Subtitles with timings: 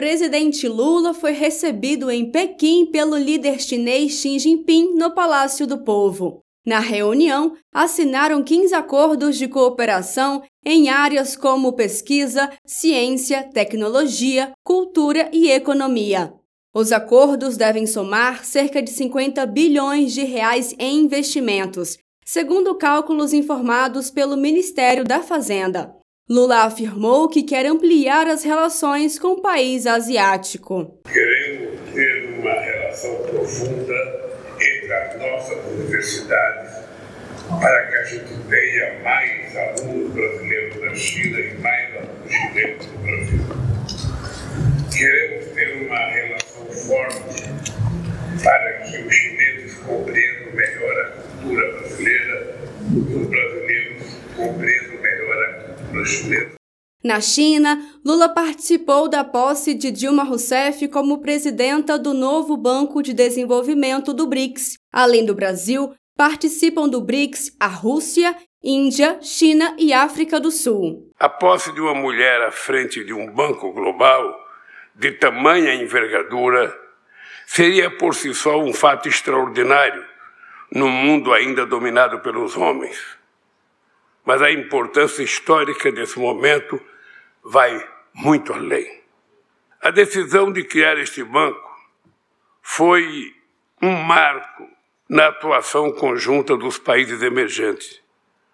[0.00, 6.40] presidente Lula foi recebido em Pequim pelo líder chinês Xi Jinping no Palácio do Povo.
[6.66, 15.50] Na reunião, assinaram 15 acordos de cooperação em áreas como pesquisa, ciência, tecnologia, cultura e
[15.50, 16.32] economia.
[16.74, 24.10] Os acordos devem somar cerca de 50 bilhões de reais em investimentos, segundo cálculos informados
[24.10, 25.99] pelo Ministério da Fazenda.
[26.30, 31.00] Lula afirmou que quer ampliar as relações com o país asiático.
[31.12, 36.70] Queremos ter uma relação profunda entre as nossas universidades
[37.48, 42.98] para que a gente tenha mais alunos brasileiros na China e mais alunos chilenos no
[43.00, 43.40] Brasil.
[44.96, 47.42] Queremos ter uma relação forte
[48.44, 52.56] para que os chineses compreendam melhor a cultura brasileira
[52.92, 56.54] e os brasileiros compreendam melhor a cultura chinesa.
[57.10, 63.12] Na China, Lula participou da posse de Dilma Rousseff como presidenta do novo Banco de
[63.12, 64.78] Desenvolvimento do BRICS.
[64.92, 71.10] Além do Brasil, participam do BRICS a Rússia, Índia, China e África do Sul.
[71.18, 74.32] A posse de uma mulher à frente de um banco global
[74.94, 76.72] de tamanha envergadura
[77.44, 80.04] seria por si só um fato extraordinário
[80.72, 82.96] num mundo ainda dominado pelos homens.
[84.24, 86.80] Mas a importância histórica desse momento
[87.44, 89.00] vai muito além.
[89.82, 91.70] A decisão de criar este banco
[92.62, 93.34] foi
[93.82, 94.68] um marco
[95.08, 98.00] na atuação conjunta dos países emergentes,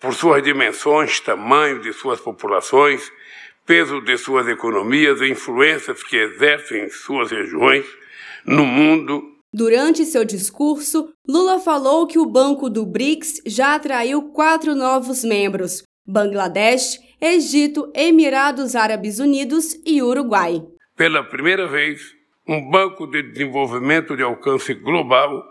[0.00, 3.12] por suas dimensões, tamanho de suas populações,
[3.66, 7.86] peso de suas economias e influências que exercem em suas regiões
[8.44, 9.22] no mundo.
[9.52, 15.82] Durante seu discurso, Lula falou que o Banco do BRICS já atraiu quatro novos membros:
[16.10, 20.62] Bangladesh, Egito, Emirados Árabes Unidos e Uruguai.
[20.96, 22.14] Pela primeira vez,
[22.46, 25.46] um banco de desenvolvimento de alcance global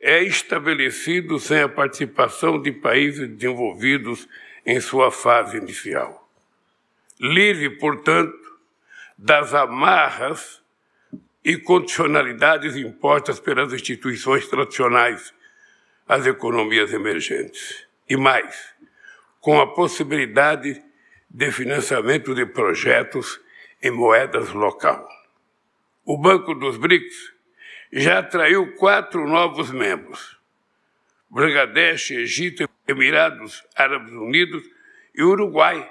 [0.00, 4.28] é estabelecido sem a participação de países desenvolvidos
[4.64, 6.28] em sua fase inicial.
[7.18, 8.36] Livre, portanto,
[9.16, 10.62] das amarras
[11.44, 15.32] e condicionalidades impostas pelas instituições tradicionais
[16.06, 17.86] às economias emergentes.
[18.08, 18.74] E mais,
[19.48, 20.78] com a possibilidade
[21.30, 23.40] de financiamento de projetos
[23.82, 25.08] em moedas local.
[26.04, 27.32] O Banco dos BRICS
[27.90, 30.38] já atraiu quatro novos membros:
[31.30, 34.62] Bangladesh, Egito, Emirados Árabes Unidos
[35.14, 35.90] e Uruguai.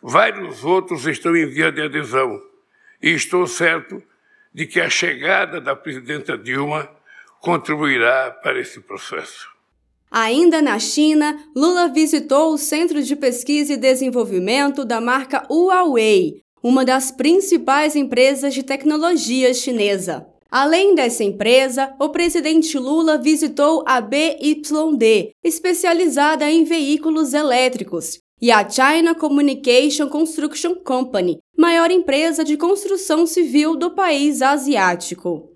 [0.00, 2.40] Vários outros estão em via de adesão
[3.02, 4.00] e estou certo
[4.54, 6.88] de que a chegada da presidenta Dilma
[7.40, 9.51] contribuirá para esse processo.
[10.14, 16.84] Ainda na China, Lula visitou o Centro de Pesquisa e Desenvolvimento da marca Huawei, uma
[16.84, 20.26] das principais empresas de tecnologia chinesa.
[20.50, 28.68] Além dessa empresa, o presidente Lula visitou a BYD, especializada em veículos elétricos, e a
[28.68, 35.51] China Communication Construction Company, maior empresa de construção civil do país asiático.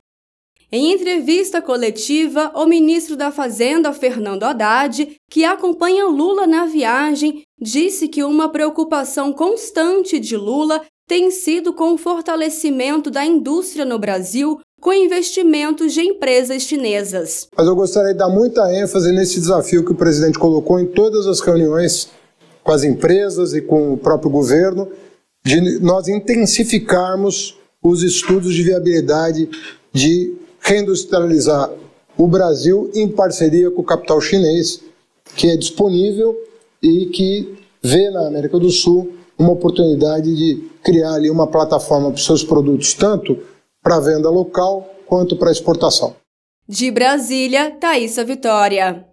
[0.71, 8.09] Em entrevista coletiva, o ministro da Fazenda, Fernando Haddad, que acompanha Lula na viagem, disse
[8.09, 14.59] que uma preocupação constante de Lula tem sido com o fortalecimento da indústria no Brasil
[14.81, 17.47] com investimentos de empresas chinesas.
[17.57, 21.29] Mas eu gostaria de dar muita ênfase nesse desafio que o presidente colocou em todas
[21.29, 22.09] as reuniões
[22.65, 24.89] com as empresas e com o próprio governo,
[25.45, 29.49] de nós intensificarmos os estudos de viabilidade
[29.93, 30.35] de
[30.67, 31.71] reindustrializar
[32.19, 34.83] o Brasil em parceria com o capital chinês,
[35.37, 36.37] que é disponível
[36.83, 42.17] e que vê na América do Sul uma oportunidade de criar ali uma plataforma para
[42.17, 43.39] os seus produtos, tanto
[43.81, 46.17] para venda local quanto para exportação.
[46.69, 49.07] De Brasília, Thaisa Vitória.